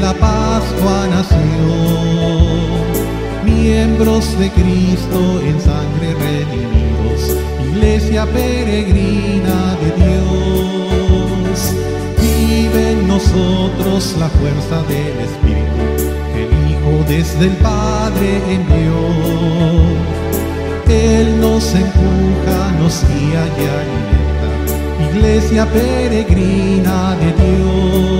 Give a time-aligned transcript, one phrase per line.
[0.00, 1.38] la Pascua nació.
[3.44, 7.36] Miembros de Cristo en sangre redimidos,
[7.70, 11.72] iglesia peregrina de Dios.
[12.20, 15.84] Vive en nosotros la fuerza del Espíritu
[16.32, 18.94] que el Hijo desde el Padre envió.
[20.88, 24.48] Él nos empuja, nos guía y alimenta,
[25.10, 28.13] iglesia peregrina de Dios.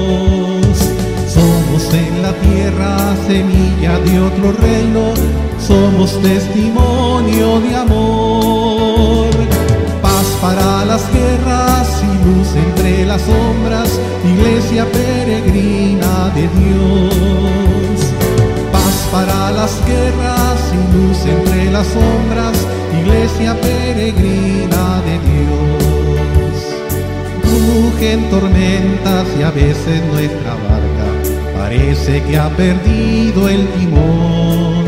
[1.94, 5.14] En la tierra semilla de otro reino,
[5.60, 9.30] somos testimonio de amor.
[10.02, 18.12] Paz para las guerras y luz entre las sombras, iglesia peregrina de Dios.
[18.72, 22.56] Paz para las guerras y luz entre las sombras,
[23.00, 26.56] iglesia peregrina de Dios.
[27.44, 30.73] Rugen tormentas y a veces nuestra barca
[31.64, 34.84] parece que ha perdido el timón.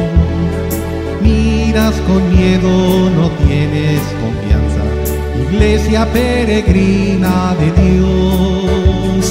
[1.22, 2.70] Miras con miedo,
[3.18, 4.82] no tienes confianza.
[5.46, 9.24] Iglesia peregrina de Dios.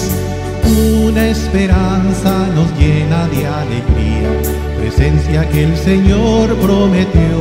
[1.08, 4.32] Una esperanza nos llena de alegría,
[4.80, 7.38] presencia que el Señor prometió.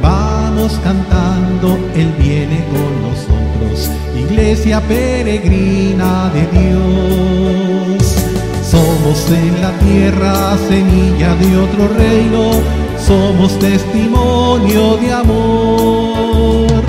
[0.00, 7.85] Vamos cantando, Él viene con nosotros, iglesia peregrina de Dios.
[8.76, 12.60] Somos en la tierra semilla de otro reino,
[12.98, 16.82] somos testimonio de amor.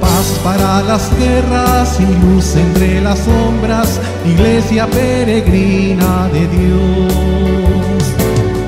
[0.00, 8.02] Paz para las guerras y luz entre las sombras, iglesia peregrina de Dios.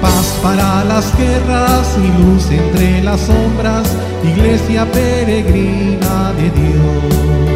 [0.01, 3.89] Paz para las guerras y luz entre las sombras,
[4.23, 7.51] iglesia peregrina de Dios.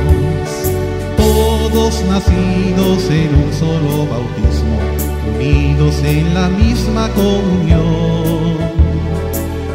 [1.17, 4.54] Todos nacidos en un solo bautismo,
[5.45, 7.85] unidos en la misma comunión.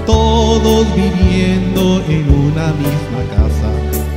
[0.05, 3.69] Todos viviendo en una misma casa,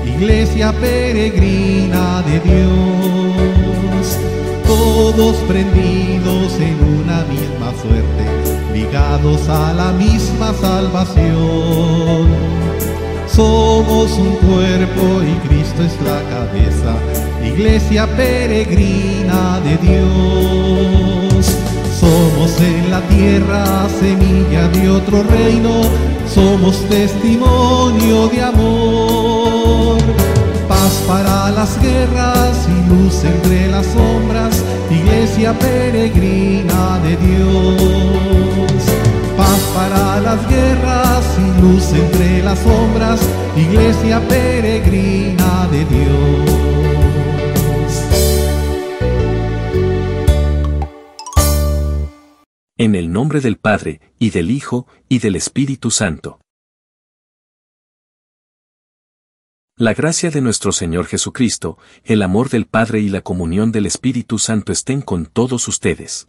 [0.04, 4.18] iglesia peregrina de Dios.
[4.66, 8.24] Todos prendidos en una misma suerte,
[8.72, 12.28] ligados a la misma salvación.
[13.26, 16.94] Somos un cuerpo y Cristo es la cabeza,
[17.42, 20.51] iglesia peregrina de Dios.
[22.92, 25.80] La tierra semilla de otro reino,
[26.28, 29.98] somos testimonio de amor.
[30.69, 38.82] Paz para las guerras y luz entre las sombras, iglesia peregrina de Dios.
[39.38, 43.20] Paz para las guerras y luz entre las sombras,
[43.56, 47.01] iglesia peregrina de Dios.
[52.84, 56.41] En el nombre del Padre, y del Hijo, y del Espíritu Santo.
[59.76, 64.41] La gracia de nuestro Señor Jesucristo, el amor del Padre y la comunión del Espíritu
[64.41, 66.26] Santo estén con todos ustedes.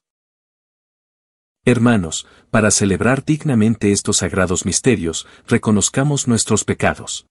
[1.66, 7.25] Hermanos, para celebrar dignamente estos sagrados misterios, reconozcamos nuestros pecados.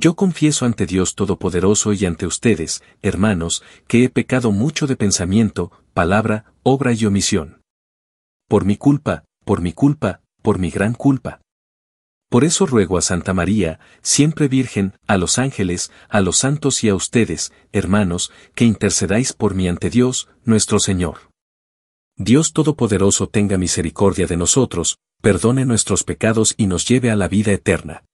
[0.00, 5.72] Yo confieso ante Dios Todopoderoso y ante ustedes, hermanos, que he pecado mucho de pensamiento,
[5.92, 7.60] palabra, obra y omisión.
[8.48, 11.42] Por mi culpa, por mi culpa, por mi gran culpa.
[12.30, 16.88] Por eso ruego a Santa María, siempre Virgen, a los ángeles, a los santos y
[16.88, 21.28] a ustedes, hermanos, que intercedáis por mí ante Dios, nuestro Señor.
[22.16, 27.52] Dios Todopoderoso tenga misericordia de nosotros, perdone nuestros pecados y nos lleve a la vida
[27.52, 28.04] eterna.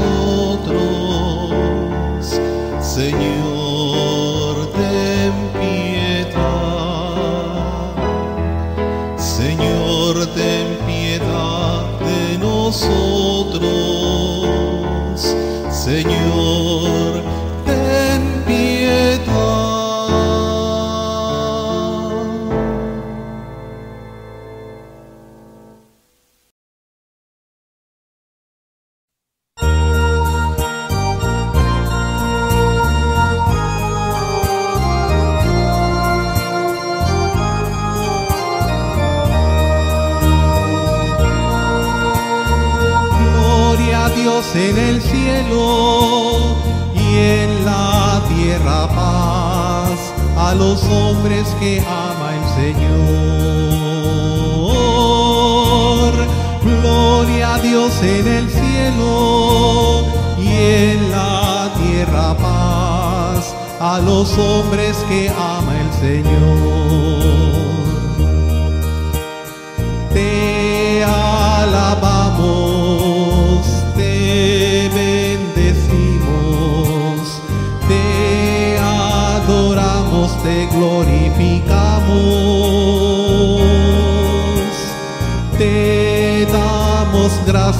[0.00, 1.50] Nosotros.
[2.80, 3.39] Señor,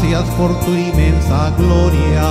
[0.00, 2.22] gracias por tu inmensa gloria.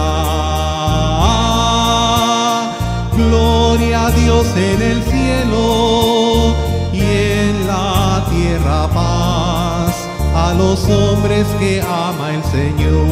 [3.16, 6.56] Gloria a Dios en el cielo
[6.92, 13.06] y en la tierra paz a los hombres que ama el Señor.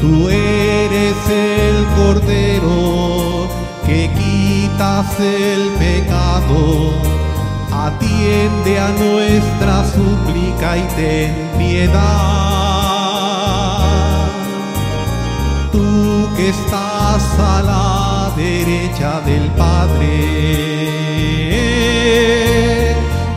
[0.00, 3.48] Tú eres el Cordero
[3.84, 7.15] que quitas el pecado.
[7.86, 12.02] Atiende a nuestra súplica y ten piedad.
[15.70, 20.56] Tú que estás a la derecha del Padre.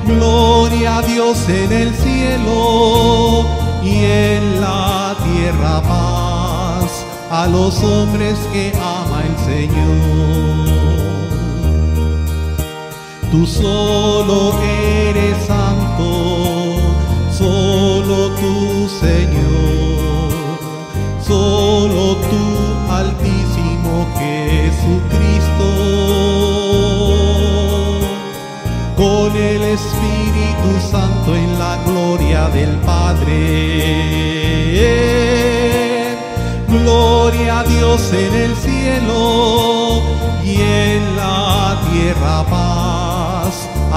[0.08, 3.46] Gloria a Dios en el cielo
[3.84, 10.79] y en la tierra paz a los hombres que ama el Señor.
[13.40, 16.76] Tú solo eres santo,
[17.32, 20.60] solo tú Señor,
[21.26, 22.44] solo tú
[22.92, 25.70] altísimo Jesucristo
[28.98, 33.38] con el Espíritu Santo en la gloria del Padre.
[36.68, 40.02] Gloria a Dios en el cielo
[40.44, 42.44] y en la tierra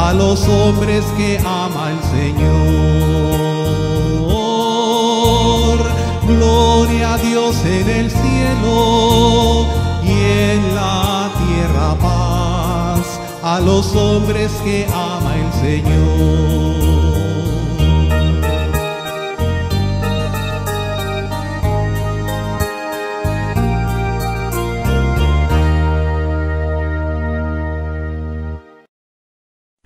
[0.02, 2.52] a los hombres que ama el Señor.
[6.26, 9.66] Gloria a Dios en el cielo
[10.04, 17.01] y en la tierra paz a los hombres que ama el Señor.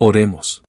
[0.09, 0.63] Oremos.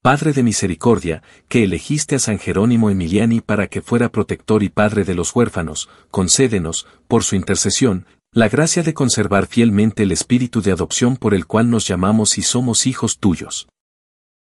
[0.00, 5.02] Padre de misericordia, que elegiste a San Jerónimo Emiliani para que fuera protector y padre
[5.02, 10.70] de los huérfanos, concédenos, por su intercesión, la gracia de conservar fielmente el espíritu de
[10.70, 13.66] adopción por el cual nos llamamos y somos hijos tuyos.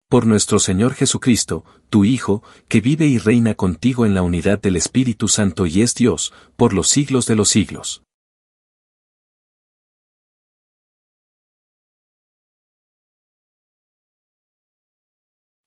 [0.08, 4.76] Por nuestro Señor Jesucristo, tu Hijo, que vive y reina contigo en la unidad del
[4.76, 8.05] Espíritu Santo y es Dios, por los siglos de los siglos.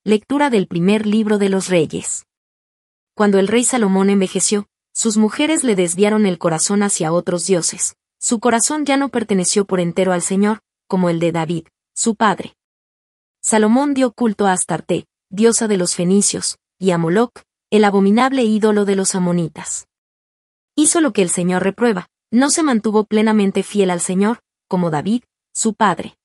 [0.09, 2.25] Lectura del primer libro de los Reyes.
[3.15, 7.95] Cuando el rey Salomón envejeció, sus mujeres le desviaron el corazón hacia otros dioses.
[8.19, 12.55] Su corazón ya no perteneció por entero al Señor, como el de David, su padre.
[13.43, 18.87] Salomón dio culto a Astarte, diosa de los fenicios, y a Moloc, el abominable ídolo
[18.87, 19.89] de los amonitas.
[20.75, 24.39] Hizo lo que el Señor reprueba, no se mantuvo plenamente fiel al Señor,
[24.69, 26.18] como David, su padre.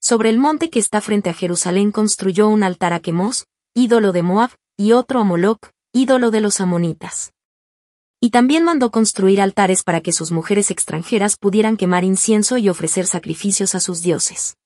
[0.00, 4.22] Sobre el monte que está frente a Jerusalén construyó un altar a Quemos, ídolo de
[4.22, 7.32] Moab, y otro a Moloc, ídolo de los amonitas.
[8.20, 13.06] Y también mandó construir altares para que sus mujeres extranjeras pudieran quemar incienso y ofrecer
[13.06, 14.56] sacrificios a sus dioses.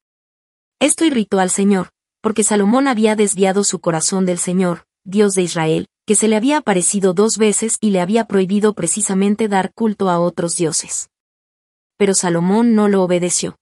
[0.81, 1.91] Esto irritó al Señor,
[2.23, 6.59] porque Salomón había desviado su corazón del Señor, Dios de Israel, que se le había
[6.59, 11.09] aparecido dos veces y le había prohibido precisamente dar culto a otros dioses.
[11.97, 13.60] Pero Salomón no lo obedeció.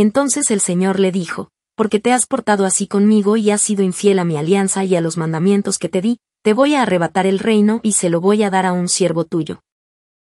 [0.00, 4.20] Entonces el Señor le dijo, porque te has portado así conmigo y has sido infiel
[4.20, 7.40] a mi alianza y a los mandamientos que te di, te voy a arrebatar el
[7.40, 9.60] reino y se lo voy a dar a un siervo tuyo.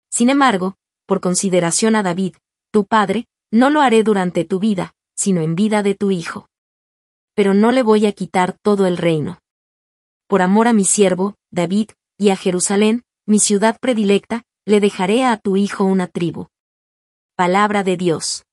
[0.09, 2.37] Sin embargo, por consideración a David,
[2.71, 6.47] tu padre, no lo haré durante tu vida, sino en vida de tu hijo.
[7.35, 9.41] Pero no le voy a quitar todo el reino.
[10.27, 15.35] Por amor a mi siervo, David, y a Jerusalén, mi ciudad predilecta, le dejaré a
[15.35, 16.47] tu hijo una tribu.
[17.35, 18.45] Palabra de Dios.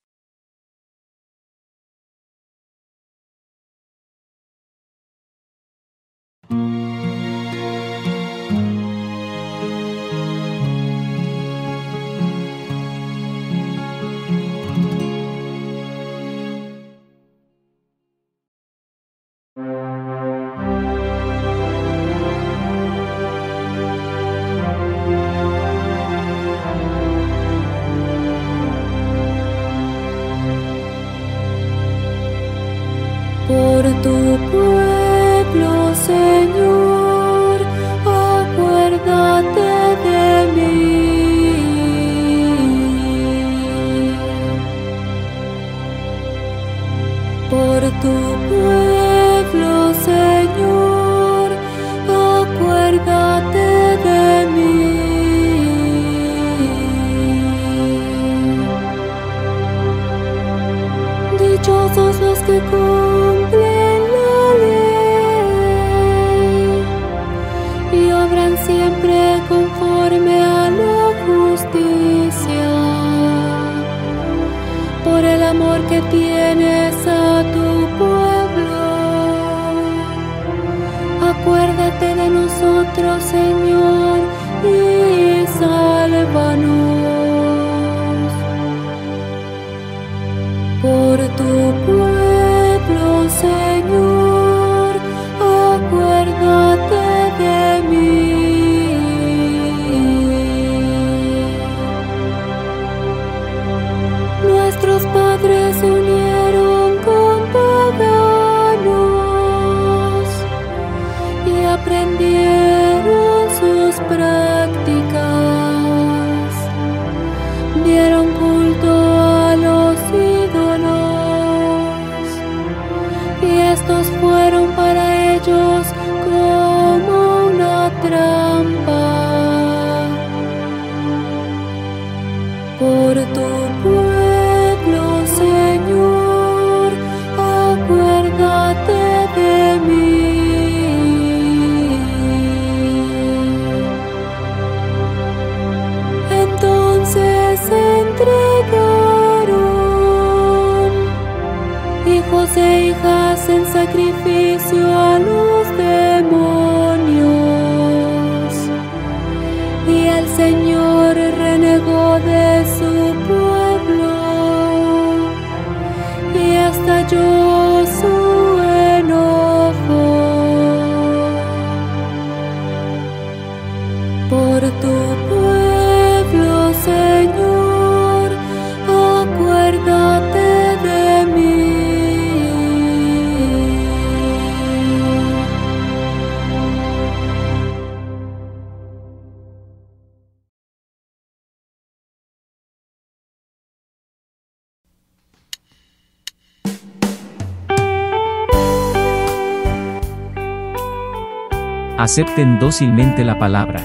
[202.07, 203.83] Acepten dócilmente la palabra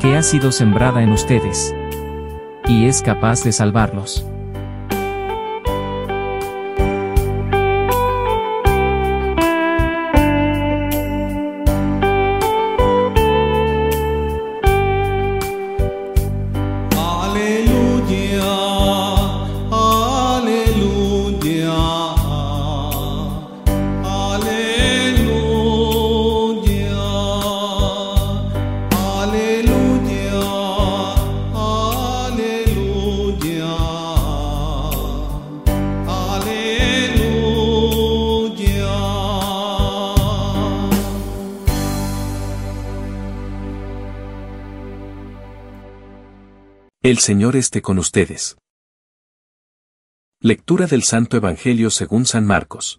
[0.00, 1.74] que ha sido sembrada en ustedes
[2.66, 4.26] y es capaz de salvarlos.
[47.02, 48.58] El Señor esté con ustedes.
[50.42, 52.98] Lectura del Santo Evangelio según San Marcos.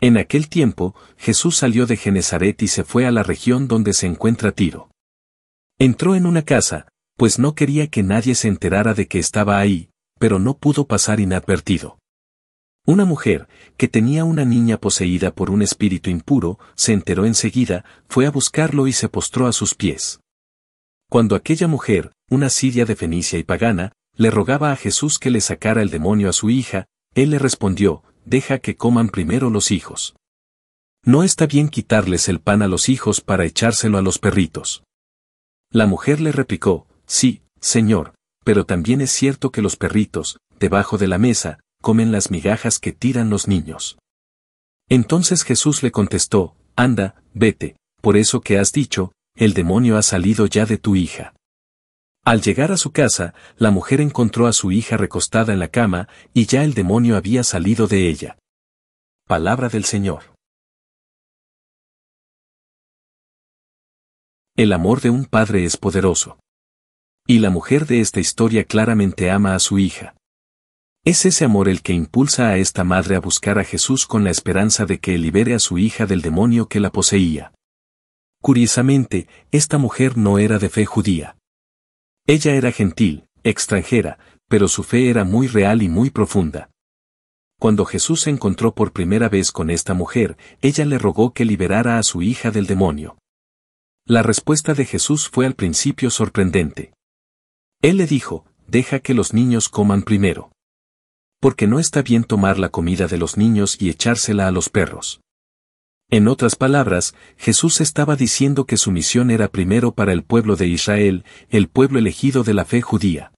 [0.00, 4.06] En aquel tiempo, Jesús salió de Genezaret y se fue a la región donde se
[4.06, 4.90] encuentra Tiro.
[5.78, 6.88] Entró en una casa,
[7.18, 11.20] pues no quería que nadie se enterara de que estaba ahí, pero no pudo pasar
[11.20, 11.98] inadvertido.
[12.86, 13.48] Una mujer,
[13.78, 18.86] que tenía una niña poseída por un espíritu impuro, se enteró enseguida, fue a buscarlo
[18.86, 20.20] y se postró a sus pies.
[21.08, 25.40] Cuando aquella mujer, una siria de Fenicia y pagana, le rogaba a Jesús que le
[25.40, 30.14] sacara el demonio a su hija, él le respondió, deja que coman primero los hijos.
[31.04, 34.84] No está bien quitarles el pan a los hijos para echárselo a los perritos.
[35.70, 38.14] La mujer le replicó, sí, señor,
[38.44, 42.92] pero también es cierto que los perritos, debajo de la mesa, comen las migajas que
[42.92, 43.98] tiran los niños.
[44.88, 50.46] Entonces Jesús le contestó, anda, vete, por eso que has dicho, el demonio ha salido
[50.46, 51.34] ya de tu hija.
[52.24, 56.08] Al llegar a su casa, la mujer encontró a su hija recostada en la cama,
[56.32, 58.38] y ya el demonio había salido de ella.
[59.26, 60.34] Palabra del Señor.
[64.56, 66.38] El amor de un padre es poderoso.
[67.26, 70.14] Y la mujer de esta historia claramente ama a su hija.
[71.06, 74.30] Es ese amor el que impulsa a esta madre a buscar a Jesús con la
[74.30, 77.52] esperanza de que libere a su hija del demonio que la poseía.
[78.40, 81.36] Curiosamente, esta mujer no era de fe judía.
[82.26, 84.18] Ella era gentil, extranjera,
[84.48, 86.70] pero su fe era muy real y muy profunda.
[87.60, 91.98] Cuando Jesús se encontró por primera vez con esta mujer, ella le rogó que liberara
[91.98, 93.18] a su hija del demonio.
[94.06, 96.94] La respuesta de Jesús fue al principio sorprendente.
[97.82, 100.53] Él le dijo, deja que los niños coman primero.
[101.44, 105.20] Porque no está bien tomar la comida de los niños y echársela a los perros.
[106.08, 110.68] En otras palabras, Jesús estaba diciendo que su misión era primero para el pueblo de
[110.68, 113.30] Israel, el pueblo elegido de la fe judía.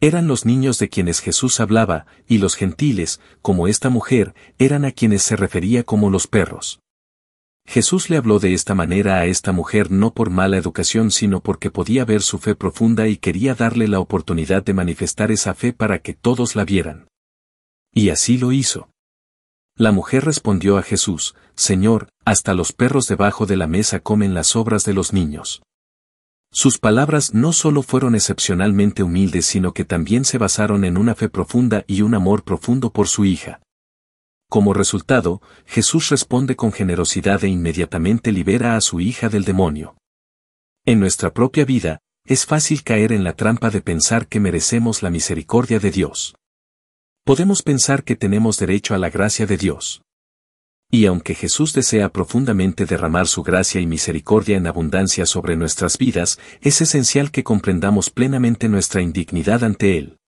[0.00, 4.90] Eran los niños de quienes Jesús hablaba, y los gentiles, como esta mujer, eran a
[4.90, 6.80] quienes se refería como los perros.
[7.64, 11.70] Jesús le habló de esta manera a esta mujer no por mala educación sino porque
[11.70, 16.00] podía ver su fe profunda y quería darle la oportunidad de manifestar esa fe para
[16.00, 17.06] que todos la vieran.
[17.94, 18.88] Y así lo hizo.
[19.76, 24.56] La mujer respondió a Jesús, Señor, hasta los perros debajo de la mesa comen las
[24.56, 25.62] obras de los niños.
[26.50, 31.28] Sus palabras no solo fueron excepcionalmente humildes, sino que también se basaron en una fe
[31.28, 33.60] profunda y un amor profundo por su hija.
[34.50, 39.96] Como resultado, Jesús responde con generosidad e inmediatamente libera a su hija del demonio.
[40.84, 45.10] En nuestra propia vida, es fácil caer en la trampa de pensar que merecemos la
[45.10, 46.34] misericordia de Dios
[47.24, 50.02] podemos pensar que tenemos derecho a la gracia de Dios.
[50.90, 56.38] Y aunque Jesús desea profundamente derramar su gracia y misericordia en abundancia sobre nuestras vidas,
[56.60, 60.18] es esencial que comprendamos plenamente nuestra indignidad ante Él.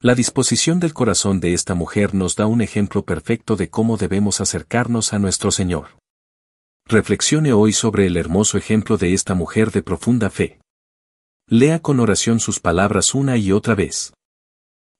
[0.00, 4.40] La disposición del corazón de esta mujer nos da un ejemplo perfecto de cómo debemos
[4.40, 5.98] acercarnos a nuestro Señor.
[6.86, 10.60] Reflexione hoy sobre el hermoso ejemplo de esta mujer de profunda fe.
[11.48, 14.12] Lea con oración sus palabras una y otra vez.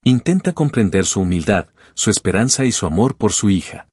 [0.08, 3.88] Intenta comprender su humildad, su esperanza y su amor por su hija.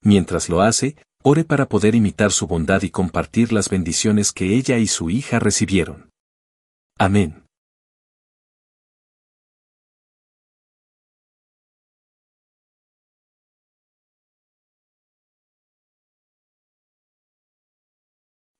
[0.00, 0.94] Mientras lo hace,
[1.24, 5.40] ore para poder imitar su bondad y compartir las bendiciones que ella y su hija
[5.40, 6.08] recibieron.
[7.00, 7.43] Amén.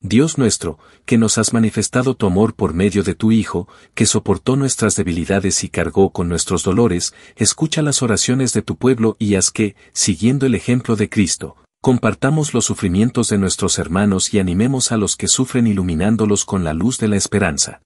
[0.07, 4.55] Dios nuestro, que nos has manifestado tu amor por medio de tu Hijo, que soportó
[4.55, 9.49] nuestras debilidades y cargó con nuestros dolores, escucha las oraciones de tu pueblo y haz
[9.49, 14.97] que, siguiendo el ejemplo de Cristo, compartamos los sufrimientos de nuestros hermanos y animemos a
[14.97, 17.81] los que sufren iluminándolos con la luz de la esperanza.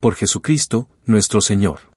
[0.00, 1.95] Por Jesucristo, nuestro Señor.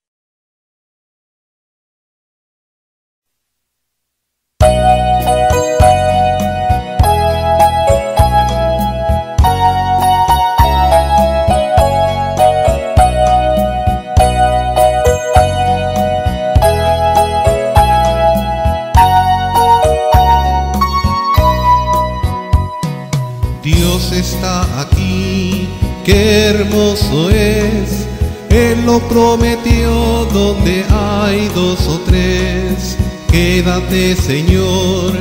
[26.99, 28.07] Hermoso es.
[28.49, 32.97] Él lo prometió donde hay dos o tres.
[33.31, 35.13] Quédate Señor,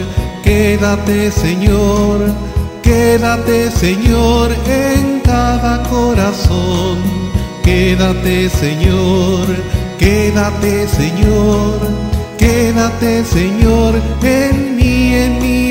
[0.42, 2.32] quédate Señor,
[2.82, 6.98] quédate Señor en cada corazón.
[7.62, 9.46] Quédate Señor,
[9.98, 11.78] quédate Señor,
[12.38, 15.67] quédate Señor en mí, en mí,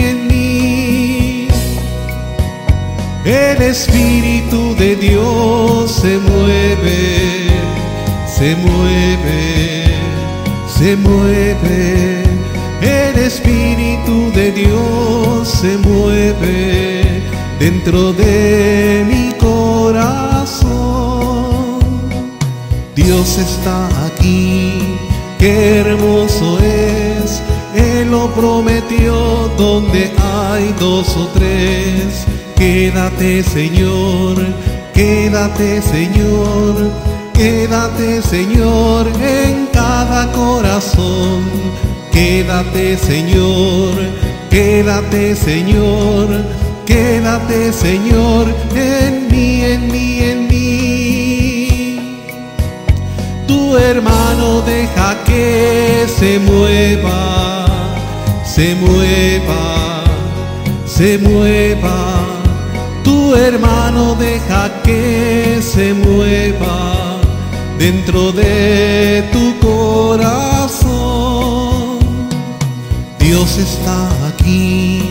[3.27, 7.49] El Espíritu de Dios se mueve,
[8.25, 9.83] se mueve,
[10.65, 12.23] se mueve.
[12.81, 17.21] El Espíritu de Dios se mueve
[17.59, 20.69] dentro de mi corazón.
[22.95, 24.97] Dios está aquí,
[25.37, 27.41] qué hermoso es.
[27.75, 32.25] Él lo prometió donde hay dos o tres.
[32.57, 34.35] Quédate Señor,
[34.91, 36.91] quédate Señor,
[37.31, 41.43] quédate Señor en cada corazón.
[42.11, 43.93] Quédate Señor,
[44.49, 46.27] quédate Señor,
[46.87, 51.99] quédate Señor en mí, en mí, en mí.
[53.45, 57.67] Tu hermano deja que se mueva,
[58.43, 60.03] se mueva,
[60.87, 62.06] se mueva.
[63.27, 67.19] Tu hermano deja que se mueva
[67.77, 70.87] dentro de tu corazón.
[73.19, 75.01] Dios está aquí,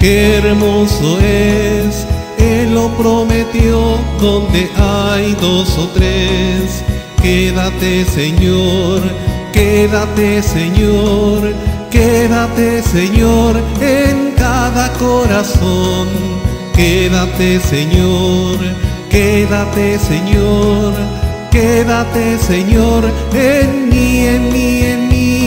[0.00, 2.06] qué hermoso es.
[2.38, 6.82] Él lo prometió donde hay dos o tres.
[7.20, 9.02] Quédate Señor,
[9.52, 11.52] quédate Señor,
[11.90, 16.27] quédate Señor en cada corazón.
[16.78, 18.56] Quédate Señor,
[19.10, 20.94] quédate Señor,
[21.50, 23.02] quédate Señor
[23.34, 25.37] en mí, en mí, en mí.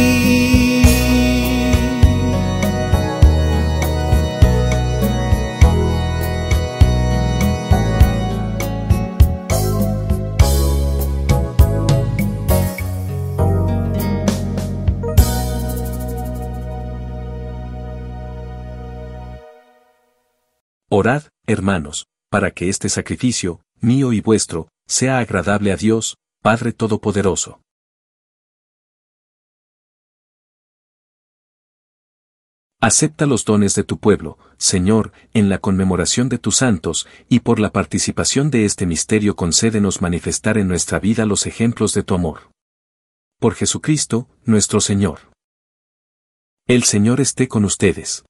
[20.93, 27.62] Orad, hermanos, para que este sacrificio, mío y vuestro, sea agradable a Dios, Padre Todopoderoso.
[32.82, 37.62] Acepta los dones de tu pueblo, Señor, en la conmemoración de tus santos, y por
[37.62, 42.51] la participación de este misterio concédenos manifestar en nuestra vida los ejemplos de tu amor.
[43.39, 45.32] Por Jesucristo, nuestro Señor.
[46.67, 48.25] El Señor esté con ustedes.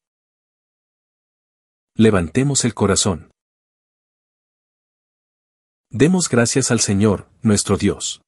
[2.03, 3.29] Levantemos el corazón.
[5.91, 8.23] Demos gracias al Señor, nuestro Dios.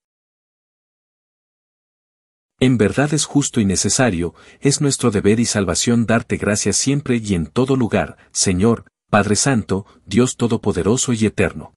[2.60, 7.34] En verdad es justo y necesario, es nuestro deber y salvación darte gracias siempre y
[7.34, 11.74] en todo lugar, Señor, Padre Santo, Dios Todopoderoso y Eterno.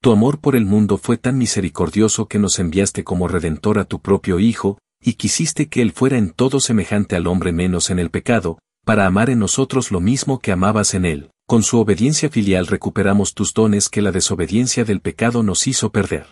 [0.00, 4.00] Tu amor por el mundo fue tan misericordioso que nos enviaste como Redentor a tu
[4.00, 8.08] propio Hijo, y quisiste que Él fuera en todo semejante al hombre menos en el
[8.08, 11.30] pecado, para amar en nosotros lo mismo que amabas en Él.
[11.46, 16.26] Con su obediencia filial recuperamos tus dones que la desobediencia del pecado nos hizo perder.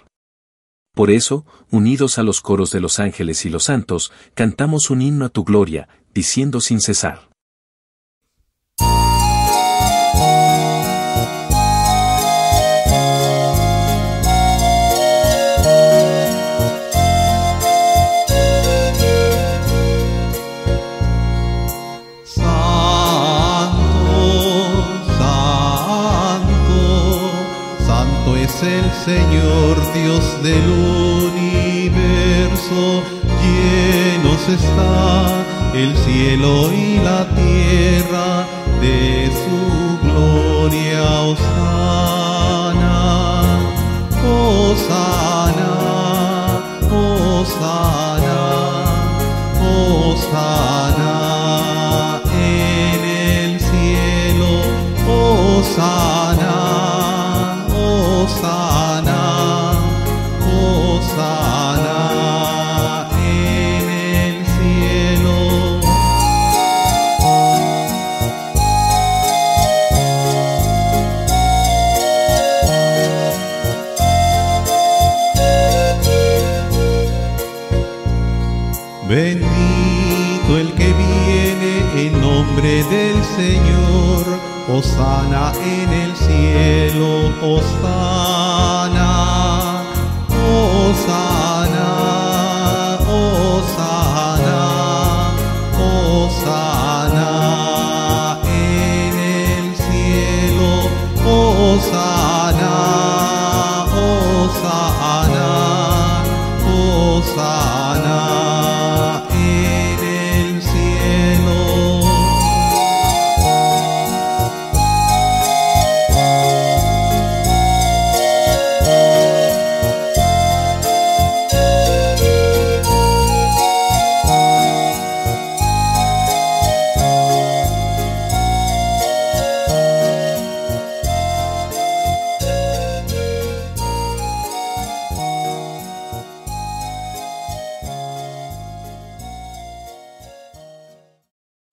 [0.95, 5.25] Por eso, unidos a los coros de los ángeles y los santos, cantamos un himno
[5.27, 7.30] a tu gloria, diciendo sin cesar.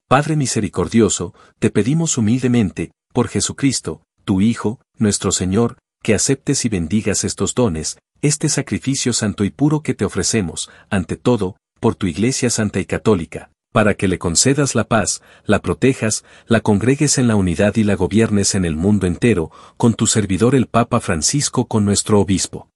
[0.07, 7.25] Padre misericordioso, te pedimos humildemente, por Jesucristo, tu Hijo, nuestro Señor, que aceptes y bendigas
[7.25, 12.49] estos dones, este sacrificio santo y puro que te ofrecemos, ante todo, por tu Iglesia
[12.49, 17.35] Santa y Católica, para que le concedas la paz, la protejas, la congregues en la
[17.35, 21.83] unidad y la gobiernes en el mundo entero, con tu servidor el Papa Francisco con
[21.83, 22.69] nuestro obispo.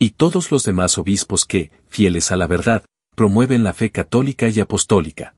[0.00, 2.84] Y todos los demás obispos que, fieles a la verdad,
[3.14, 5.36] promueven la fe católica y apostólica.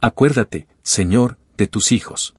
[0.00, 2.34] Acuérdate, Señor, de tus hijos.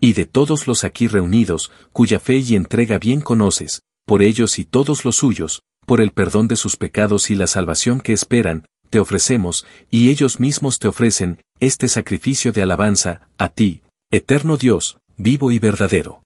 [0.00, 4.64] Y de todos los aquí reunidos, cuya fe y entrega bien conoces, por ellos y
[4.64, 9.00] todos los suyos, por el perdón de sus pecados y la salvación que esperan, te
[9.00, 15.50] ofrecemos, y ellos mismos te ofrecen, este sacrificio de alabanza, a ti, eterno Dios, vivo
[15.50, 16.22] y verdadero.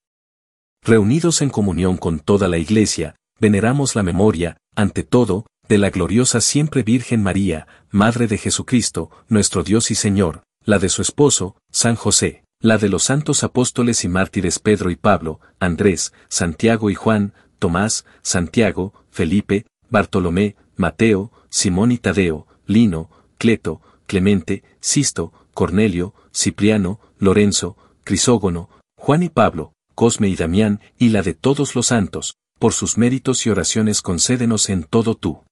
[0.82, 6.40] Reunidos en comunión con toda la Iglesia, veneramos la memoria, ante todo, de la gloriosa
[6.40, 11.94] siempre Virgen María, Madre de Jesucristo, nuestro Dios y Señor, la de su esposo, San
[11.94, 17.34] José, la de los santos apóstoles y mártires Pedro y Pablo, Andrés, Santiago y Juan,
[17.58, 27.76] Tomás, Santiago, Felipe, Bartolomé, Mateo, Simón y Tadeo, Lino, Cleto, Clemente, Sisto, Cornelio, Cipriano, Lorenzo,
[28.02, 32.98] Crisógono, Juan y Pablo, Cosme y Damián, y la de todos los santos, por sus
[32.98, 35.42] méritos y oraciones concédenos en todo tú.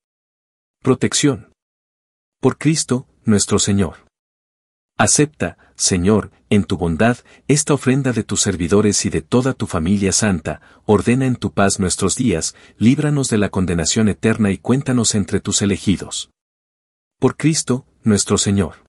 [0.83, 1.53] Protección.
[2.41, 3.99] Por Cristo, nuestro Señor.
[4.99, 10.11] Acepta, Señor, en tu bondad, esta ofrenda de tus servidores y de toda tu familia
[10.11, 15.39] santa, ordena en tu paz nuestros días, líbranos de la condenación eterna y cuéntanos entre
[15.39, 16.33] tus elegidos.
[17.21, 18.85] Por Cristo, nuestro Señor.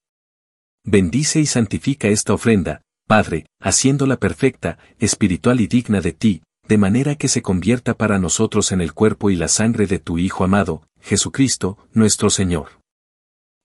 [0.84, 7.18] Bendice y santifica esta ofrenda, Padre, haciéndola perfecta, espiritual y digna de ti, de manera
[7.18, 10.88] que se convierta para nosotros en el cuerpo y la sangre de tu Hijo amado,
[11.04, 12.80] Jesucristo, nuestro Señor.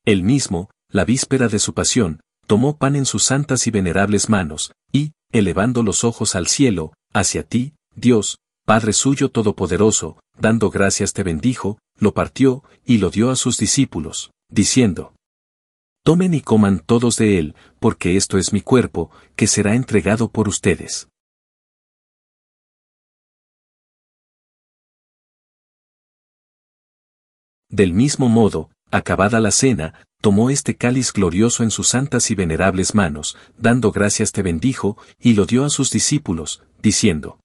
[0.05, 4.73] Él mismo, la víspera de su pasión, tomó pan en sus santas y venerables manos,
[4.93, 11.23] y, elevando los ojos al cielo, hacia ti, Dios, Padre suyo todopoderoso, dando gracias te
[11.23, 15.15] bendijo, lo partió, y lo dio a sus discípulos, diciendo,
[16.05, 20.49] Tomen y coman todos de él, porque esto es mi cuerpo, que será entregado por
[20.49, 21.09] ustedes.
[27.71, 32.95] Del mismo modo, acabada la cena, tomó este cáliz glorioso en sus santas y venerables
[32.95, 37.39] manos, dando gracias te bendijo, y lo dio a sus discípulos, diciendo,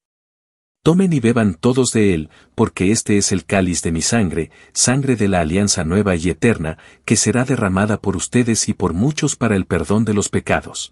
[0.84, 5.16] Tomen y beban todos de él, porque este es el cáliz de mi sangre, sangre
[5.16, 9.56] de la alianza nueva y eterna, que será derramada por ustedes y por muchos para
[9.56, 10.92] el perdón de los pecados.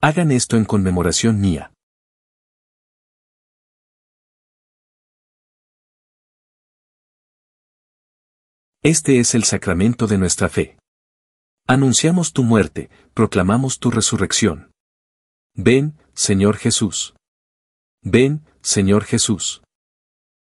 [0.00, 1.72] Hagan esto en conmemoración mía.
[8.84, 10.76] Este es el sacramento de nuestra fe.
[11.68, 14.72] Anunciamos tu muerte, proclamamos tu resurrección.
[15.54, 17.14] Ven, Señor Jesús.
[18.02, 19.62] Ven, Señor Jesús.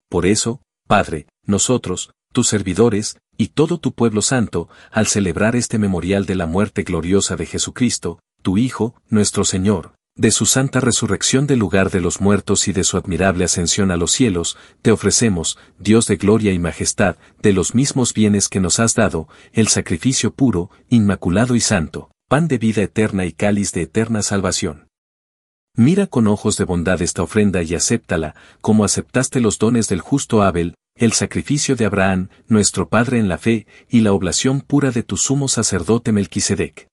[0.07, 6.27] Por eso, Padre, nosotros, tus servidores, y todo tu pueblo santo, al celebrar este memorial
[6.27, 11.59] de la muerte gloriosa de Jesucristo, tu Hijo, nuestro Señor, de su santa resurrección del
[11.59, 16.07] lugar de los muertos y de su admirable ascensión a los cielos, te ofrecemos, Dios
[16.07, 20.71] de gloria y majestad, de los mismos bienes que nos has dado, el sacrificio puro,
[20.89, 24.87] inmaculado y santo, pan de vida eterna y cáliz de eterna salvación.
[25.75, 30.41] Mira con ojos de bondad esta ofrenda y acéptala, como aceptaste los dones del justo
[30.41, 35.03] Abel, el sacrificio de Abraham, nuestro Padre en la fe, y la oblación pura de
[35.03, 36.86] tu sumo sacerdote Melquisedec.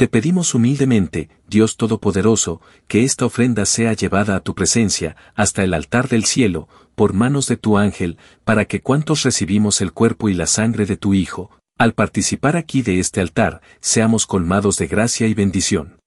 [0.00, 5.74] Te pedimos humildemente, Dios Todopoderoso, que esta ofrenda sea llevada a tu presencia, hasta el
[5.74, 10.32] altar del cielo, por manos de tu ángel, para que cuantos recibimos el cuerpo y
[10.32, 15.26] la sangre de tu Hijo, al participar aquí de este altar, seamos colmados de gracia
[15.26, 16.00] y bendición.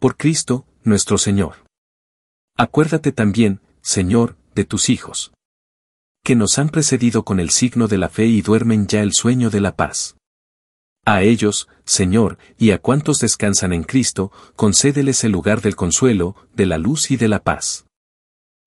[0.00, 1.56] Por Cristo, nuestro Señor.
[2.56, 5.34] Acuérdate también, Señor, de tus hijos.
[6.24, 9.50] Que nos han precedido con el signo de la fe y duermen ya el sueño
[9.50, 10.16] de la paz.
[11.04, 16.66] A ellos, Señor, y a cuantos descansan en Cristo, concédeles el lugar del consuelo, de
[16.66, 17.86] la luz y de la paz.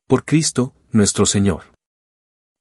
[0.08, 1.64] Por Cristo, nuestro Señor.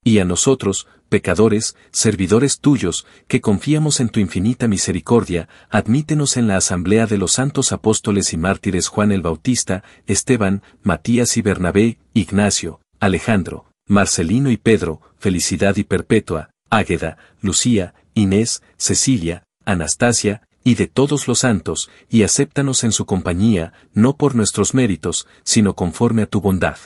[0.01, 6.55] Y a nosotros, pecadores, servidores tuyos, que confiamos en tu infinita misericordia, admítenos en la
[6.55, 12.79] asamblea de los santos apóstoles y mártires Juan el Bautista, Esteban, Matías y Bernabé, Ignacio,
[12.99, 21.27] Alejandro, Marcelino y Pedro, Felicidad y Perpetua, Águeda, Lucía, Inés, Cecilia, Anastasia, y de todos
[21.27, 26.41] los santos, y acéptanos en su compañía, no por nuestros méritos, sino conforme a tu
[26.41, 26.77] bondad.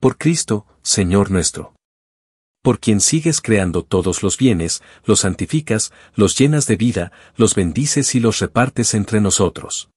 [0.00, 1.74] Por Cristo, Señor nuestro.
[2.62, 8.14] por quien sigues creando todos los bienes, los santificas, los llenas de vida, los bendices
[8.14, 9.90] y los repartes entre nosotros.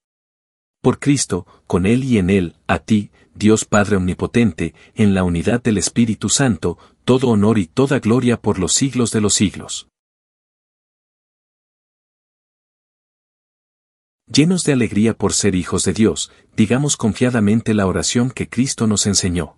[0.82, 5.64] Por Cristo, con Él y en Él, a ti, Dios Padre Omnipotente, en la unidad
[5.64, 9.88] del Espíritu Santo, todo honor y toda gloria por los siglos de los siglos.
[14.32, 19.06] Llenos de alegría por ser hijos de Dios, digamos confiadamente la oración que Cristo nos
[19.06, 19.58] enseñó.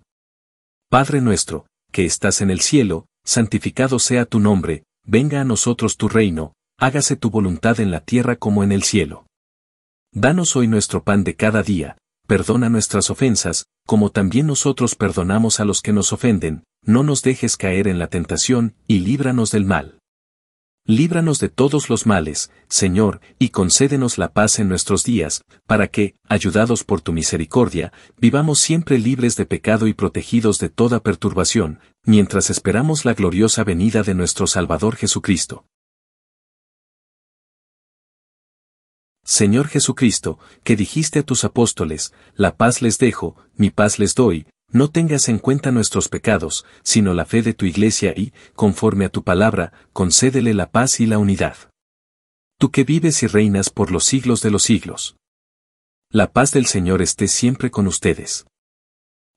[0.88, 6.08] Padre nuestro, que estás en el cielo, santificado sea tu nombre, venga a nosotros tu
[6.08, 9.26] reino, hágase tu voluntad en la tierra como en el cielo.
[10.12, 15.64] Danos hoy nuestro pan de cada día, perdona nuestras ofensas, como también nosotros perdonamos a
[15.64, 19.99] los que nos ofenden, no nos dejes caer en la tentación, y líbranos del mal.
[20.90, 26.16] Líbranos de todos los males, Señor, y concédenos la paz en nuestros días, para que,
[26.28, 32.50] ayudados por tu misericordia, vivamos siempre libres de pecado y protegidos de toda perturbación, mientras
[32.50, 35.64] esperamos la gloriosa venida de nuestro Salvador Jesucristo.
[39.22, 44.48] Señor Jesucristo, que dijiste a tus apóstoles, la paz les dejo, mi paz les doy,
[44.72, 49.08] no tengas en cuenta nuestros pecados, sino la fe de tu iglesia y, conforme a
[49.08, 51.56] tu palabra, concédele la paz y la unidad.
[52.58, 55.16] Tú que vives y reinas por los siglos de los siglos.
[56.10, 58.46] La paz del Señor esté siempre con ustedes.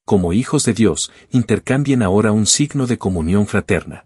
[0.05, 4.05] Como hijos de Dios, intercambien ahora un signo de comunión fraterna.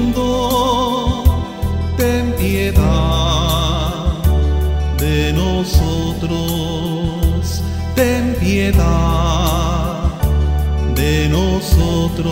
[4.99, 6.37] de nosotros,
[7.95, 10.11] ten piedad
[10.95, 12.29] de nosotros.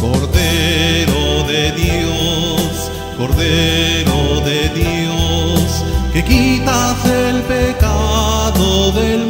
[0.00, 5.84] Cordero de Dios, Cordero de Dios,
[6.14, 9.23] que quitas el pecado del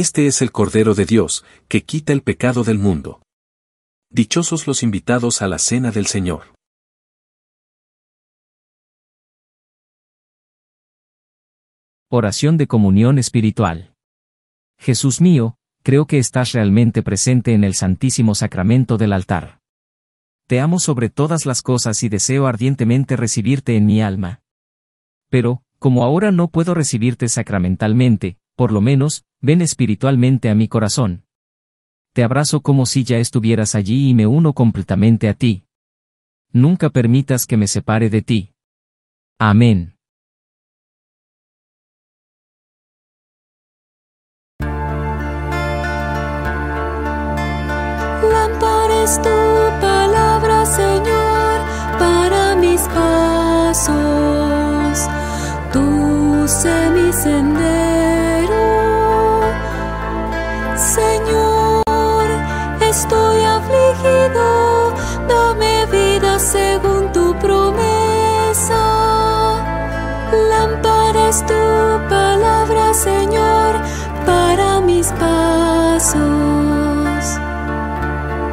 [0.00, 3.20] Este es el Cordero de Dios, que quita el pecado del mundo.
[4.10, 6.54] Dichosos los invitados a la cena del Señor.
[12.08, 13.92] Oración de comunión espiritual.
[14.78, 19.58] Jesús mío, creo que estás realmente presente en el Santísimo Sacramento del altar.
[20.46, 24.42] Te amo sobre todas las cosas y deseo ardientemente recibirte en mi alma.
[25.28, 31.22] Pero, como ahora no puedo recibirte sacramentalmente, por lo menos, ven espiritualmente a mi corazón.
[32.12, 35.64] Te abrazo como si ya estuvieras allí y me uno completamente a ti.
[36.50, 38.54] Nunca permitas que me separe de ti.
[39.38, 39.94] Amén.
[49.22, 49.38] Tu
[49.80, 51.60] palabra, Señor,
[51.98, 54.27] para mis pasos.
[71.46, 71.54] Tu
[72.08, 73.76] palabra, Señor,
[74.26, 76.18] para mis pasos.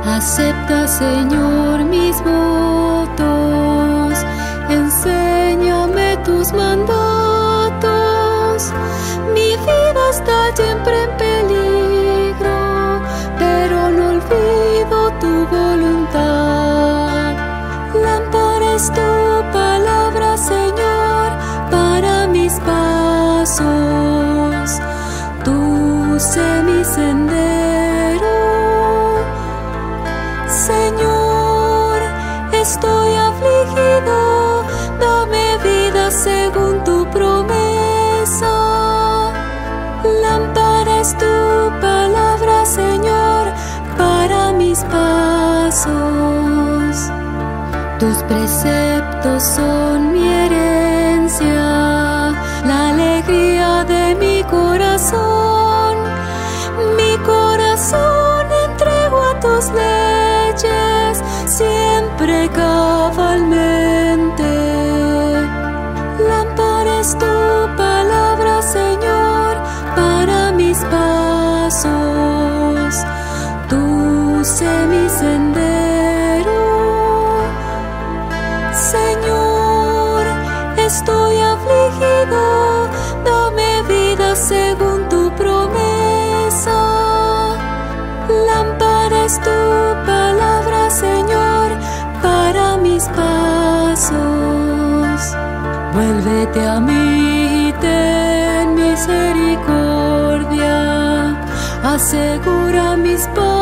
[0.05, 4.23] Acepta, Señor, mis votos,
[4.69, 7.04] enséñame tus mandatos.
[47.99, 52.33] Tus preceptos son mi herencia,
[52.65, 55.95] la alegría de mi corazón.
[56.97, 64.43] Mi corazón entrego a tus leyes, siempre cabalmente.
[66.19, 67.25] Lámpara es tu
[67.77, 69.55] palabra, Señor,
[69.95, 71.85] para mis pasos.
[73.69, 74.85] Tú sé
[96.55, 101.35] Vuélvete a mí y ten misericordia.
[101.83, 103.54] Asegura mis pasos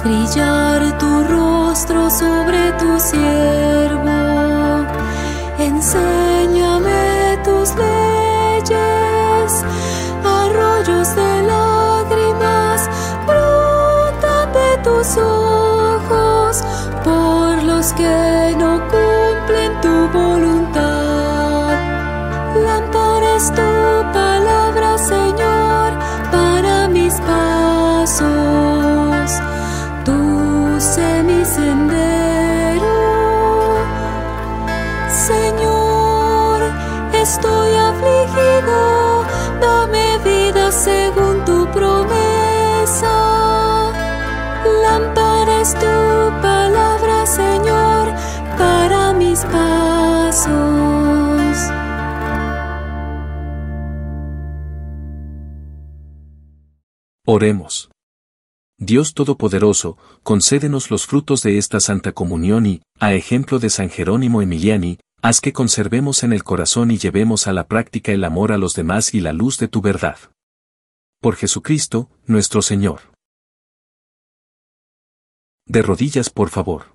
[0.00, 4.10] Brillar tu rostro sobre tu siervo.
[5.58, 9.52] Enséñame tus leyes.
[10.24, 12.88] Arroyos de lágrimas
[13.26, 16.64] brotan de tus ojos
[17.04, 18.41] por los que
[45.74, 48.14] tu palabra, Señor,
[48.58, 50.52] para mis pasos.
[57.24, 57.88] Oremos.
[58.78, 64.42] Dios Todopoderoso, concédenos los frutos de esta Santa Comunión y, a ejemplo de San Jerónimo
[64.42, 68.58] Emiliani, haz que conservemos en el corazón y llevemos a la práctica el amor a
[68.58, 70.16] los demás y la luz de tu verdad.
[71.20, 73.11] Por Jesucristo, nuestro Señor.
[75.72, 76.91] De rodillas, por favor.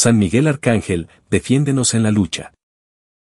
[0.00, 2.54] San Miguel Arcángel, defiéndenos en la lucha.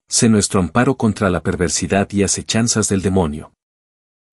[0.09, 3.53] Sé nuestro amparo contra la perversidad y acechanzas del demonio.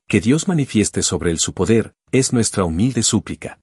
[0.08, 3.60] Que Dios manifieste sobre él su poder, es nuestra humilde súplica.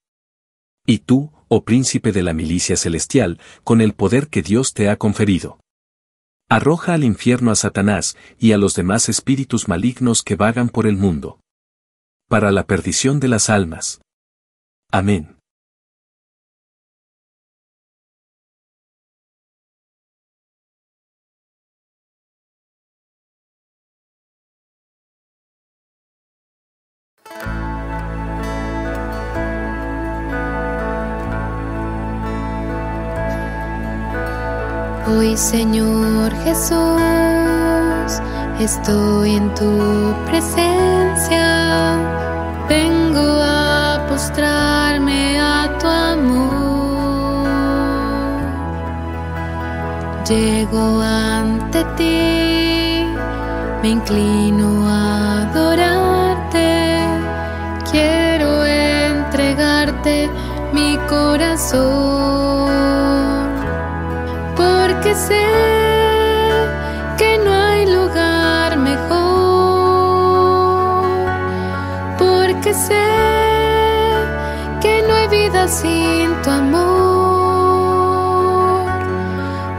[0.85, 4.97] Y tú, oh príncipe de la milicia celestial, con el poder que Dios te ha
[4.97, 5.59] conferido.
[6.47, 10.95] Arroja al infierno a Satanás y a los demás espíritus malignos que vagan por el
[10.95, 11.39] mundo.
[12.27, 13.99] Para la perdición de las almas.
[14.91, 15.38] Amén.
[35.37, 38.11] Señor Jesús,
[38.59, 41.97] estoy en tu presencia.
[42.67, 46.49] Vengo a postrarme a tu amor.
[50.27, 53.05] Llego ante ti,
[53.81, 57.01] me inclino a adorarte.
[57.89, 60.29] Quiero entregarte
[60.73, 62.28] mi corazón,
[65.09, 65.41] porque sé
[67.17, 69.07] que no hay lugar mejor,
[72.19, 73.07] porque sé
[74.79, 76.85] que no hay vida sin tu amor,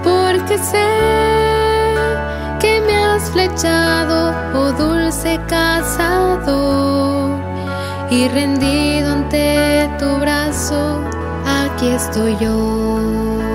[0.03, 0.89] porque sé
[2.59, 7.39] que me has flechado, oh dulce cazador,
[8.11, 11.05] y rendido ante tu brazo,
[11.47, 13.50] aquí estoy yo.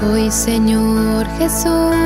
[0.00, 1.96] Hoy Señor Jesús,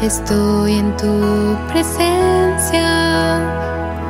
[0.00, 3.40] estoy en tu presencia,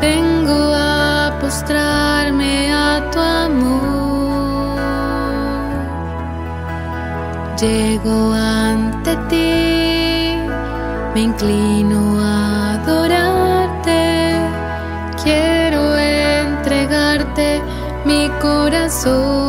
[0.03, 4.77] vengo a postrarme a tu amor.
[7.59, 10.37] Llego ante ti,
[11.15, 14.37] me inclino a adorarte,
[15.25, 17.63] quiero entregarte
[18.05, 19.46] mi corazón,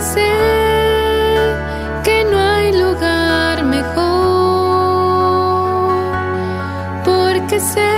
[0.00, 0.32] porque sé
[2.04, 3.92] que no hay lugar mejor,
[7.04, 7.92] porque sé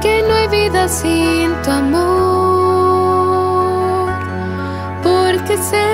[0.00, 2.08] que no hay vida sin tu amor,
[5.04, 5.86] porque sé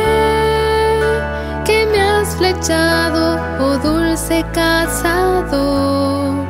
[1.66, 6.47] que me has flechado, oh dulce cazador,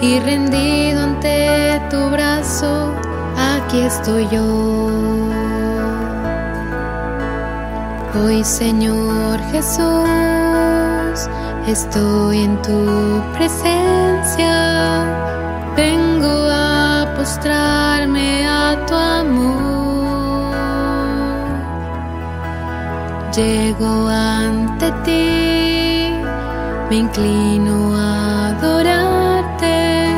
[0.00, 2.92] y rendido ante tu brazo,
[3.36, 5.55] aquí estoy yo.
[8.24, 10.08] Hoy Señor Jesús,
[11.66, 15.04] estoy en tu presencia,
[15.76, 20.56] vengo a postrarme a tu amor.
[23.34, 26.10] Llego ante ti,
[26.88, 30.08] me inclino a adorarte,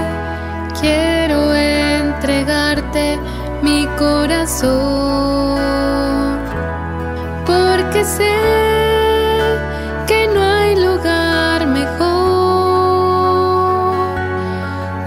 [0.80, 3.18] quiero entregarte
[3.62, 5.27] mi corazón,
[7.98, 8.30] porque sé
[10.06, 11.96] que no hay lugar mejor,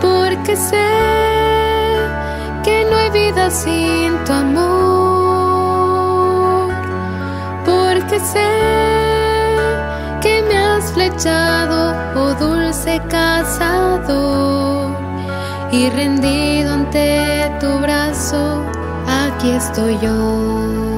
[0.02, 0.90] porque sé
[2.66, 4.74] que no hay vida sin tu amor,
[7.64, 8.50] porque sé
[10.20, 14.92] que me has flechado, oh dulce cazador,
[15.72, 18.66] y rendido ante tu brazo,
[19.08, 20.91] aquí estoy yo.